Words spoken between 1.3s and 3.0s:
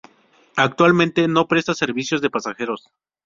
presta servicios de pasajeros.